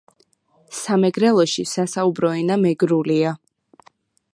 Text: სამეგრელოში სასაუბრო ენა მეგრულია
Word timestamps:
სამეგრელოში 0.77 1.67
სასაუბრო 1.75 2.33
ენა 2.41 2.61
მეგრულია 2.67 3.37